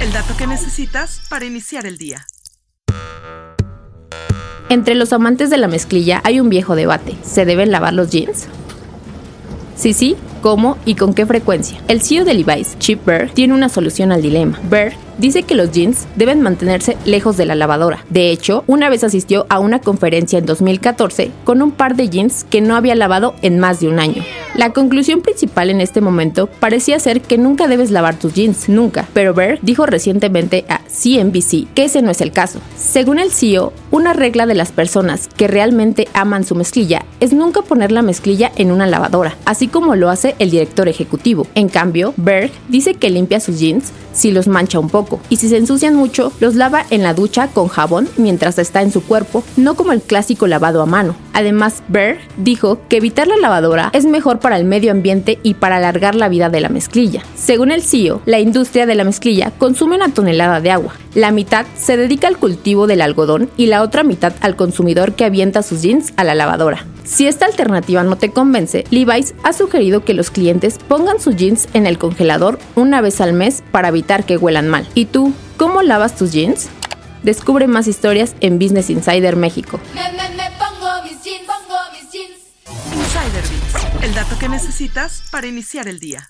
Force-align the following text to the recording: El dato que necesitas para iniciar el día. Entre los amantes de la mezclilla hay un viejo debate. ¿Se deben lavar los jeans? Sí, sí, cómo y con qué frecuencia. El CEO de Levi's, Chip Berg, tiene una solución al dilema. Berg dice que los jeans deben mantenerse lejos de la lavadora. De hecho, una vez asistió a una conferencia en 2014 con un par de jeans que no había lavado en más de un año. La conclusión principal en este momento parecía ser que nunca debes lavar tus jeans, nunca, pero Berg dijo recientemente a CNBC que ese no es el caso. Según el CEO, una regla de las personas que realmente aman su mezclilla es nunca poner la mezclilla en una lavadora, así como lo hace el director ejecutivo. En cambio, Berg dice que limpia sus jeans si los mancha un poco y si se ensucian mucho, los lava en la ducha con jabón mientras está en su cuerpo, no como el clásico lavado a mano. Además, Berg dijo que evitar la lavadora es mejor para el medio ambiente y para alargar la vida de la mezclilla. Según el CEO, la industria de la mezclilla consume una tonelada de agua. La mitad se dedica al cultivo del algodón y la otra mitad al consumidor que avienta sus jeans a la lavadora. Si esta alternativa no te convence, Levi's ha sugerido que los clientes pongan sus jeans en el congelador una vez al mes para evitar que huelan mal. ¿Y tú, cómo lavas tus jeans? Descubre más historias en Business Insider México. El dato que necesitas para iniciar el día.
El 0.00 0.12
dato 0.12 0.36
que 0.36 0.46
necesitas 0.46 1.22
para 1.30 1.46
iniciar 1.46 1.86
el 1.86 1.96
día. 1.96 2.26
Entre 4.68 4.94
los 4.94 5.12
amantes 5.12 5.48
de 5.48 5.56
la 5.56 5.68
mezclilla 5.68 6.20
hay 6.22 6.38
un 6.38 6.50
viejo 6.50 6.76
debate. 6.76 7.14
¿Se 7.22 7.46
deben 7.46 7.70
lavar 7.70 7.94
los 7.94 8.10
jeans? 8.10 8.46
Sí, 9.74 9.94
sí, 9.94 10.16
cómo 10.42 10.76
y 10.84 10.96
con 10.96 11.14
qué 11.14 11.24
frecuencia. 11.24 11.80
El 11.88 12.02
CEO 12.02 12.24
de 12.24 12.34
Levi's, 12.34 12.78
Chip 12.78 13.06
Berg, 13.06 13.32
tiene 13.32 13.54
una 13.54 13.68
solución 13.68 14.12
al 14.12 14.22
dilema. 14.22 14.58
Berg 14.68 14.94
dice 15.18 15.44
que 15.44 15.54
los 15.54 15.72
jeans 15.72 16.06
deben 16.16 16.42
mantenerse 16.42 16.98
lejos 17.06 17.36
de 17.36 17.46
la 17.46 17.54
lavadora. 17.54 18.04
De 18.10 18.30
hecho, 18.30 18.64
una 18.66 18.90
vez 18.90 19.02
asistió 19.02 19.46
a 19.48 19.58
una 19.58 19.80
conferencia 19.80 20.38
en 20.38 20.46
2014 20.46 21.30
con 21.44 21.62
un 21.62 21.72
par 21.72 21.96
de 21.96 22.10
jeans 22.10 22.44
que 22.44 22.60
no 22.60 22.76
había 22.76 22.94
lavado 22.94 23.34
en 23.40 23.58
más 23.58 23.80
de 23.80 23.88
un 23.88 23.98
año. 23.98 24.22
La 24.56 24.72
conclusión 24.72 25.20
principal 25.20 25.68
en 25.68 25.82
este 25.82 26.00
momento 26.00 26.46
parecía 26.46 26.98
ser 26.98 27.20
que 27.20 27.36
nunca 27.36 27.68
debes 27.68 27.90
lavar 27.90 28.18
tus 28.18 28.32
jeans, 28.32 28.70
nunca, 28.70 29.06
pero 29.12 29.34
Berg 29.34 29.58
dijo 29.60 29.84
recientemente 29.84 30.64
a 30.70 30.80
CNBC 30.88 31.74
que 31.74 31.84
ese 31.84 32.00
no 32.00 32.10
es 32.10 32.22
el 32.22 32.32
caso. 32.32 32.60
Según 32.74 33.18
el 33.18 33.30
CEO, 33.30 33.74
una 33.90 34.14
regla 34.14 34.46
de 34.46 34.54
las 34.54 34.72
personas 34.72 35.28
que 35.36 35.46
realmente 35.46 36.08
aman 36.14 36.44
su 36.44 36.54
mezclilla 36.54 37.04
es 37.20 37.34
nunca 37.34 37.60
poner 37.60 37.92
la 37.92 38.00
mezclilla 38.00 38.50
en 38.56 38.72
una 38.72 38.86
lavadora, 38.86 39.36
así 39.44 39.68
como 39.68 39.94
lo 39.94 40.08
hace 40.08 40.34
el 40.38 40.50
director 40.50 40.88
ejecutivo. 40.88 41.46
En 41.54 41.68
cambio, 41.68 42.14
Berg 42.16 42.50
dice 42.70 42.94
que 42.94 43.10
limpia 43.10 43.40
sus 43.40 43.58
jeans 43.58 43.92
si 44.14 44.30
los 44.30 44.48
mancha 44.48 44.78
un 44.78 44.88
poco 44.88 45.20
y 45.28 45.36
si 45.36 45.50
se 45.50 45.58
ensucian 45.58 45.94
mucho, 45.94 46.32
los 46.40 46.54
lava 46.54 46.86
en 46.88 47.02
la 47.02 47.12
ducha 47.12 47.48
con 47.48 47.68
jabón 47.68 48.08
mientras 48.16 48.58
está 48.58 48.80
en 48.80 48.90
su 48.90 49.02
cuerpo, 49.02 49.44
no 49.58 49.74
como 49.74 49.92
el 49.92 50.00
clásico 50.00 50.46
lavado 50.46 50.80
a 50.80 50.86
mano. 50.86 51.14
Además, 51.36 51.82
Berg 51.88 52.18
dijo 52.38 52.80
que 52.88 52.96
evitar 52.96 53.26
la 53.26 53.36
lavadora 53.36 53.90
es 53.92 54.06
mejor 54.06 54.38
para 54.40 54.56
el 54.56 54.64
medio 54.64 54.90
ambiente 54.90 55.38
y 55.42 55.52
para 55.52 55.76
alargar 55.76 56.14
la 56.14 56.30
vida 56.30 56.48
de 56.48 56.62
la 56.62 56.70
mezclilla. 56.70 57.22
Según 57.34 57.70
el 57.70 57.82
CEO, 57.82 58.22
la 58.24 58.40
industria 58.40 58.86
de 58.86 58.94
la 58.94 59.04
mezclilla 59.04 59.50
consume 59.58 59.96
una 59.96 60.08
tonelada 60.08 60.62
de 60.62 60.70
agua. 60.70 60.94
La 61.14 61.32
mitad 61.32 61.66
se 61.76 61.98
dedica 61.98 62.26
al 62.26 62.38
cultivo 62.38 62.86
del 62.86 63.02
algodón 63.02 63.50
y 63.58 63.66
la 63.66 63.82
otra 63.82 64.02
mitad 64.02 64.32
al 64.40 64.56
consumidor 64.56 65.12
que 65.12 65.26
avienta 65.26 65.62
sus 65.62 65.82
jeans 65.82 66.14
a 66.16 66.24
la 66.24 66.34
lavadora. 66.34 66.86
Si 67.04 67.26
esta 67.26 67.44
alternativa 67.44 68.02
no 68.02 68.16
te 68.16 68.30
convence, 68.30 68.84
Levi's 68.88 69.34
ha 69.42 69.52
sugerido 69.52 70.06
que 70.06 70.14
los 70.14 70.30
clientes 70.30 70.78
pongan 70.88 71.20
sus 71.20 71.36
jeans 71.36 71.68
en 71.74 71.86
el 71.86 71.98
congelador 71.98 72.58
una 72.76 73.02
vez 73.02 73.20
al 73.20 73.34
mes 73.34 73.62
para 73.72 73.88
evitar 73.88 74.24
que 74.24 74.38
huelan 74.38 74.68
mal. 74.68 74.88
¿Y 74.94 75.04
tú, 75.04 75.34
cómo 75.58 75.82
lavas 75.82 76.16
tus 76.16 76.32
jeans? 76.32 76.70
Descubre 77.22 77.66
más 77.66 77.88
historias 77.88 78.34
en 78.40 78.58
Business 78.58 78.88
Insider 78.88 79.36
México. 79.36 79.78
El 84.06 84.14
dato 84.14 84.38
que 84.38 84.48
necesitas 84.48 85.24
para 85.32 85.48
iniciar 85.48 85.88
el 85.88 85.98
día. 85.98 86.28